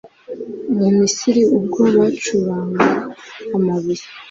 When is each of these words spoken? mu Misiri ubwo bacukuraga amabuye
mu 0.77 0.87
Misiri 0.97 1.41
ubwo 1.57 1.79
bacukuraga 1.97 2.85
amabuye 3.57 4.03